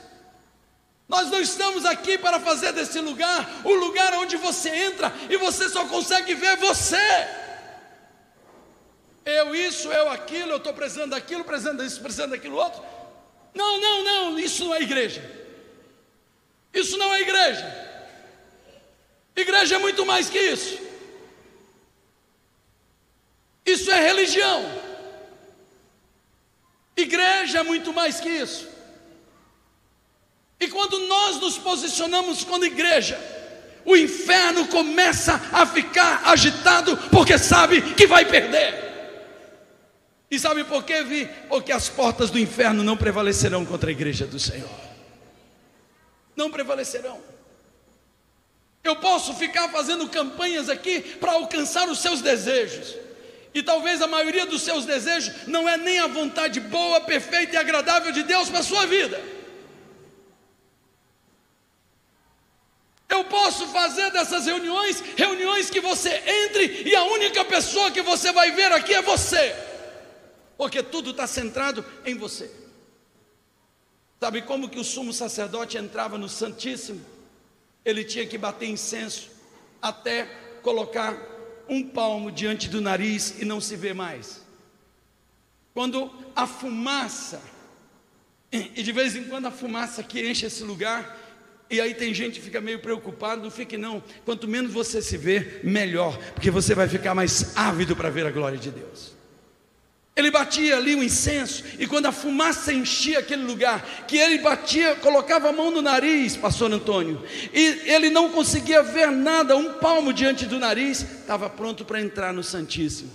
[1.06, 5.68] Nós não estamos aqui para fazer desse lugar o lugar onde você entra e você
[5.68, 7.28] só consegue ver você.
[9.26, 12.82] Eu isso, eu aquilo, eu estou precisando daquilo, precisando disso, precisando daquilo outro.
[13.54, 15.43] Não, não, não, isso não é igreja.
[16.74, 17.84] Isso não é igreja.
[19.36, 20.80] Igreja é muito mais que isso.
[23.66, 24.64] Isso é religião.
[26.98, 28.68] Igreja é muito mais que isso.
[30.60, 33.20] E quando nós nos posicionamos como igreja,
[33.86, 38.82] o inferno começa a ficar agitado porque sabe que vai perder.
[40.30, 41.30] E sabe por quê, Vi?
[41.48, 44.93] Porque as portas do inferno não prevalecerão contra a igreja do Senhor
[46.36, 47.22] não prevalecerão.
[48.84, 52.96] Eu posso ficar fazendo campanhas aqui para alcançar os seus desejos.
[53.54, 57.58] E talvez a maioria dos seus desejos não é nem a vontade boa, perfeita e
[57.58, 59.22] agradável de Deus para a sua vida.
[63.08, 68.32] Eu posso fazer dessas reuniões reuniões que você entre e a única pessoa que você
[68.32, 69.56] vai ver aqui é você.
[70.58, 72.63] porque tudo está centrado em você.
[74.24, 77.02] Sabe como que o sumo sacerdote entrava no Santíssimo?
[77.84, 79.30] Ele tinha que bater incenso
[79.82, 80.24] até
[80.62, 81.18] colocar
[81.68, 84.42] um palmo diante do nariz e não se vê mais.
[85.74, 87.42] Quando a fumaça,
[88.50, 91.20] e de vez em quando a fumaça que enche esse lugar,
[91.70, 94.02] e aí tem gente que fica meio preocupado, não fique não.
[94.24, 98.32] Quanto menos você se vê, melhor, porque você vai ficar mais ávido para ver a
[98.32, 99.22] glória de Deus.
[100.16, 104.96] Ele batia ali o incenso, e quando a fumaça enchia aquele lugar, que ele batia,
[104.98, 110.14] colocava a mão no nariz, pastor Antônio, e ele não conseguia ver nada, um palmo
[110.14, 113.10] diante do nariz, estava pronto para entrar no Santíssimo,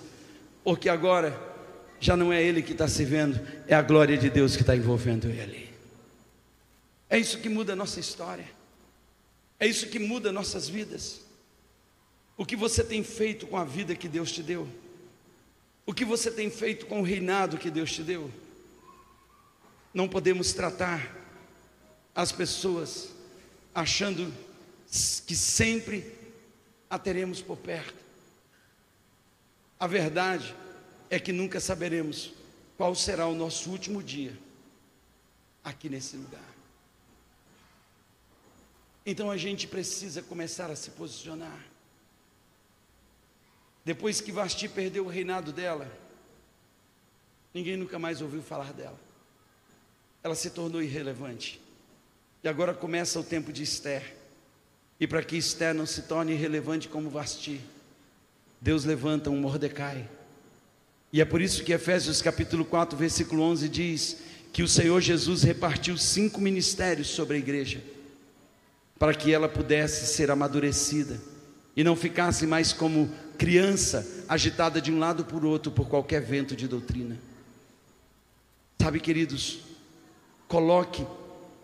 [0.64, 1.40] porque agora
[2.00, 4.74] já não é ele que está se vendo, é a glória de Deus que está
[4.74, 5.68] envolvendo ele.
[7.08, 8.46] É isso que muda a nossa história,
[9.60, 11.20] é isso que muda nossas vidas.
[12.36, 14.68] O que você tem feito com a vida que Deus te deu?
[15.88, 18.30] O que você tem feito com o reinado que Deus te deu?
[19.94, 21.16] Não podemos tratar
[22.14, 23.08] as pessoas
[23.74, 24.30] achando
[25.26, 26.12] que sempre
[26.90, 28.04] a teremos por perto.
[29.80, 30.54] A verdade
[31.08, 32.34] é que nunca saberemos
[32.76, 34.38] qual será o nosso último dia
[35.64, 36.54] aqui nesse lugar.
[39.06, 41.67] Então a gente precisa começar a se posicionar.
[43.88, 45.90] Depois que Vasti perdeu o reinado dela,
[47.54, 49.00] ninguém nunca mais ouviu falar dela.
[50.22, 51.58] Ela se tornou irrelevante.
[52.44, 54.14] E agora começa o tempo de Esther.
[55.00, 57.62] E para que Esther não se torne irrelevante como Vasti,
[58.60, 60.06] Deus levanta um Mordecai.
[61.10, 64.18] E é por isso que Efésios capítulo 4, versículo 11 diz
[64.52, 67.82] que o Senhor Jesus repartiu cinco ministérios sobre a igreja,
[68.98, 71.18] para que ela pudesse ser amadurecida
[71.78, 73.08] e não ficasse mais como
[73.38, 77.18] criança agitada de um lado por outro por qualquer vento de doutrina.
[78.82, 79.60] Sabe, queridos,
[80.48, 81.06] coloque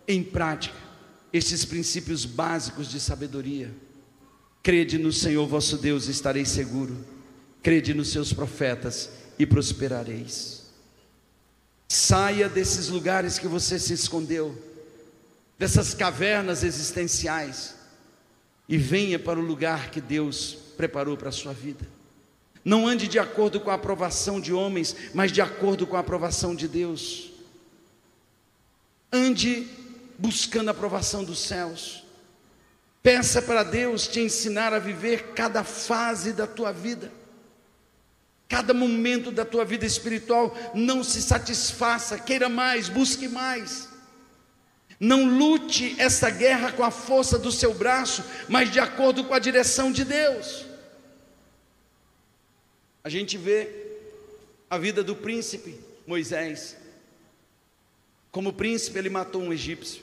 [0.06, 0.76] em prática
[1.32, 3.74] esses princípios básicos de sabedoria.
[4.62, 6.96] Crede no Senhor vosso Deus e estareis seguro.
[7.60, 10.62] Crede nos seus profetas e prosperareis.
[11.88, 14.56] Saia desses lugares que você se escondeu,
[15.58, 17.74] dessas cavernas existenciais
[18.68, 21.86] e venha para o lugar que Deus preparou para a sua vida.
[22.64, 26.54] Não ande de acordo com a aprovação de homens, mas de acordo com a aprovação
[26.54, 27.30] de Deus.
[29.12, 29.68] Ande
[30.18, 32.04] buscando a aprovação dos céus.
[33.02, 37.12] Peça para Deus te ensinar a viver cada fase da tua vida.
[38.48, 43.93] Cada momento da tua vida espiritual, não se satisfaça, queira mais, busque mais.
[44.98, 49.38] Não lute essa guerra com a força do seu braço, mas de acordo com a
[49.38, 50.64] direção de Deus.
[53.02, 53.68] A gente vê
[54.70, 56.76] a vida do príncipe Moisés.
[58.30, 60.02] Como príncipe, ele matou um egípcio.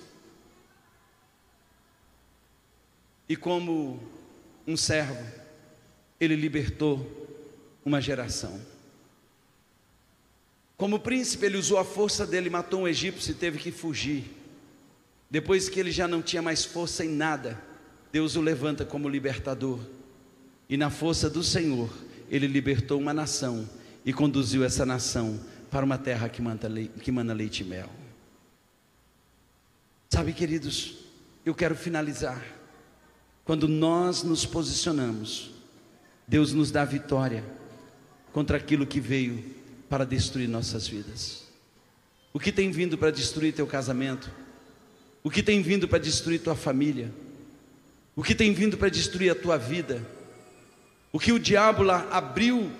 [3.28, 4.02] E como
[4.68, 5.26] um servo,
[6.20, 7.06] ele libertou
[7.84, 8.62] uma geração.
[10.78, 14.41] Como príncipe, ele usou a força dele, matou um egípcio e teve que fugir.
[15.32, 17.57] Depois que ele já não tinha mais força em nada,
[18.11, 19.79] Deus o levanta como libertador.
[20.67, 21.89] E na força do Senhor,
[22.29, 23.67] ele libertou uma nação
[24.05, 25.39] e conduziu essa nação
[25.71, 27.89] para uma terra que manda leite, que manda leite e mel.
[30.09, 30.97] Sabe, queridos,
[31.45, 32.43] eu quero finalizar.
[33.45, 35.51] Quando nós nos posicionamos,
[36.27, 37.41] Deus nos dá vitória
[38.34, 39.43] contra aquilo que veio
[39.89, 41.43] para destruir nossas vidas.
[42.34, 44.29] O que tem vindo para destruir teu casamento?
[45.24, 47.11] O que tem vindo para destruir tua família,
[48.15, 50.01] o que tem vindo para destruir a tua vida,
[51.11, 52.72] o que o diabo lá abriu,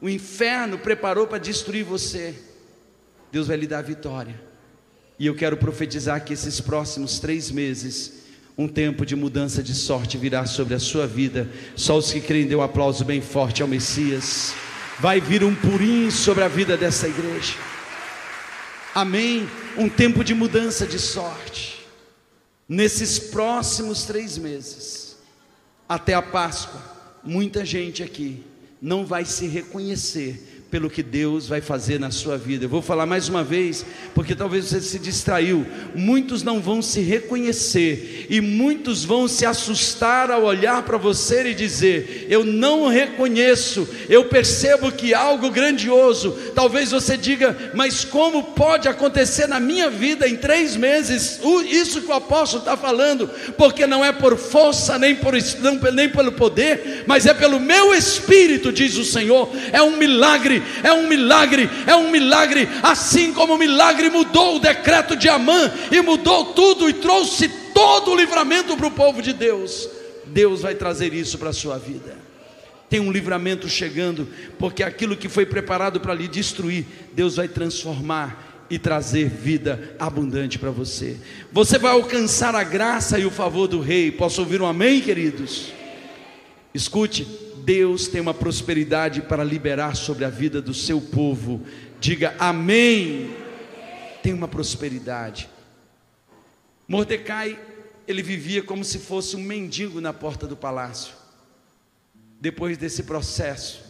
[0.00, 2.34] o inferno preparou para destruir você,
[3.30, 4.38] Deus vai lhe dar vitória.
[5.18, 8.24] E eu quero profetizar que esses próximos três meses,
[8.58, 11.48] um tempo de mudança de sorte virá sobre a sua vida.
[11.74, 14.54] Só os que creem, dê um aplauso bem forte ao Messias.
[14.98, 17.54] Vai vir um purim sobre a vida dessa igreja.
[18.94, 19.48] Amém.
[19.76, 21.71] Um tempo de mudança de sorte.
[22.68, 25.16] Nesses próximos três meses,
[25.88, 26.80] até a Páscoa,
[27.22, 28.44] muita gente aqui
[28.80, 32.64] não vai se reconhecer pelo que Deus vai fazer na sua vida.
[32.64, 35.66] Eu vou falar mais uma vez, porque talvez você se distraiu.
[35.94, 41.54] Muitos não vão se reconhecer e muitos vão se assustar ao olhar para você e
[41.54, 43.86] dizer: "Eu não reconheço.
[44.08, 46.38] Eu percebo que algo grandioso".
[46.54, 52.10] Talvez você diga: "Mas como pode acontecer na minha vida em três meses isso que
[52.10, 53.28] o apóstolo está falando?
[53.58, 55.34] Porque não é por força nem por
[55.92, 59.50] nem pelo poder, mas é pelo meu espírito", diz o Senhor.
[59.70, 64.60] É um milagre é um milagre, é um milagre, assim como o milagre mudou o
[64.60, 69.32] decreto de Amã e mudou tudo e trouxe todo o livramento para o povo de
[69.32, 69.88] Deus.
[70.26, 72.16] Deus vai trazer isso para a sua vida.
[72.88, 76.84] Tem um livramento chegando, porque aquilo que foi preparado para lhe destruir,
[77.14, 81.16] Deus vai transformar e trazer vida abundante para você.
[81.52, 84.10] Você vai alcançar a graça e o favor do Rei.
[84.10, 85.72] Posso ouvir um amém, queridos?
[86.74, 87.26] Escute,
[87.64, 91.62] Deus tem uma prosperidade para liberar sobre a vida do seu povo.
[92.00, 93.34] Diga amém.
[94.22, 95.48] Tem uma prosperidade.
[96.88, 97.58] Mordecai,
[98.06, 101.14] ele vivia como se fosse um mendigo na porta do palácio.
[102.40, 103.80] Depois desse processo,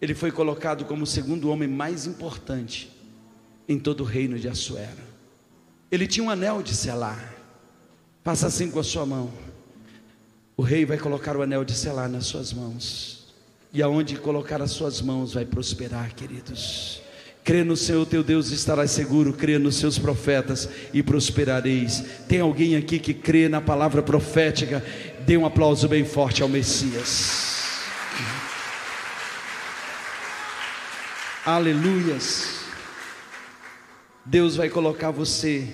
[0.00, 2.90] ele foi colocado como o segundo homem mais importante
[3.68, 5.04] em todo o reino de Assuero.
[5.90, 7.34] Ele tinha um anel de selar.
[8.24, 9.30] Faça assim com a sua mão.
[10.56, 13.26] O rei vai colocar o anel de selar nas suas mãos.
[13.72, 17.02] E aonde colocar as suas mãos vai prosperar, queridos.
[17.44, 22.02] Crê no Senhor teu Deus estarás seguro, crê nos seus profetas e prosperareis.
[22.26, 24.82] Tem alguém aqui que crê na palavra profética?
[25.26, 27.82] Dê um aplauso bem forte ao Messias.
[31.44, 32.62] Aleluias.
[34.24, 35.68] Deus vai colocar você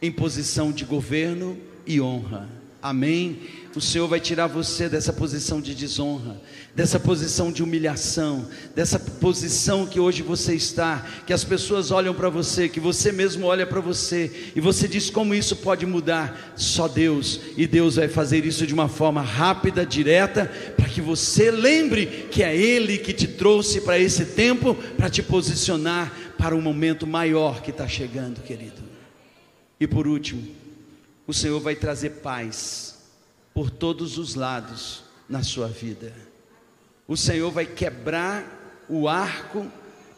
[0.00, 2.48] em posição de governo e honra.
[2.82, 3.48] Amém?
[3.74, 6.38] O Senhor vai tirar você dessa posição de desonra,
[6.74, 12.28] dessa posição de humilhação, dessa posição que hoje você está, que as pessoas olham para
[12.28, 16.52] você, que você mesmo olha para você, e você diz como isso pode mudar?
[16.54, 20.44] Só Deus, e Deus vai fazer isso de uma forma rápida, direta,
[20.76, 25.22] para que você lembre que é Ele que te trouxe para esse tempo, para te
[25.22, 28.82] posicionar para um momento maior que está chegando, querido.
[29.80, 30.46] E por último,
[31.26, 32.91] o Senhor vai trazer paz
[33.54, 36.12] por todos os lados na sua vida.
[37.06, 39.66] O Senhor vai quebrar o arco,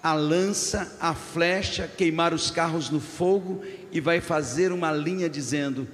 [0.03, 5.89] a lança, a flecha, queimar os carros no fogo e vai fazer uma linha dizendo: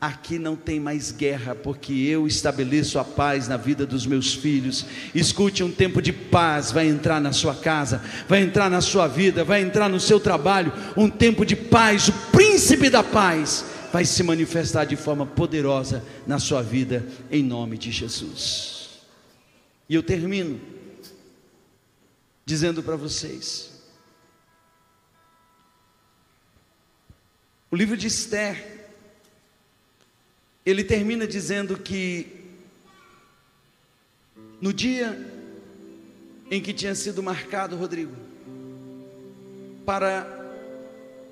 [0.00, 4.84] Aqui não tem mais guerra, porque eu estabeleço a paz na vida dos meus filhos.
[5.14, 9.42] Escute, um tempo de paz vai entrar na sua casa, vai entrar na sua vida,
[9.42, 10.72] vai entrar no seu trabalho.
[10.96, 13.64] Um tempo de paz, o príncipe da paz
[13.96, 19.00] vai se manifestar de forma poderosa na sua vida, em nome de Jesus.
[19.88, 20.60] E eu termino
[22.44, 23.72] dizendo para vocês:
[27.70, 28.90] o livro de Esther
[30.66, 32.52] ele termina dizendo que
[34.60, 35.18] no dia
[36.50, 38.14] em que tinha sido marcado, Rodrigo,
[39.86, 40.52] para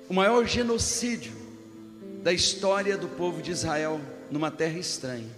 [0.09, 1.44] o maior genocídio
[2.25, 4.01] da história do povo de Israel
[4.31, 5.29] numa terra estranha,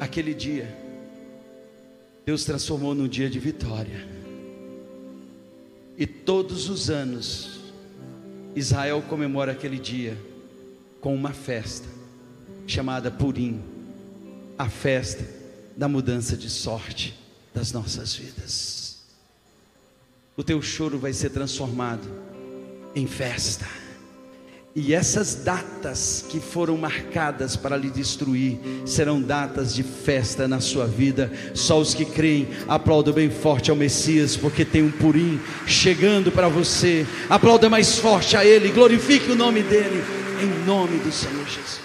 [0.00, 0.76] aquele dia,
[2.26, 4.04] Deus transformou num dia de vitória.
[5.96, 7.60] E todos os anos,
[8.56, 10.18] Israel comemora aquele dia
[11.00, 11.86] com uma festa
[12.66, 13.62] chamada Purim,
[14.58, 15.24] a festa
[15.76, 17.16] da mudança de sorte
[17.54, 19.04] das nossas vidas.
[20.36, 22.10] O teu choro vai ser transformado
[22.92, 23.81] em festa.
[24.74, 30.86] E essas datas que foram marcadas para lhe destruir serão datas de festa na sua
[30.86, 31.30] vida.
[31.52, 36.48] Só os que creem aplaudam bem forte ao Messias, porque tem um purim chegando para
[36.48, 37.06] você.
[37.28, 40.02] Aplauda mais forte a Ele, glorifique o nome dEle,
[40.42, 41.81] em nome do Senhor Jesus.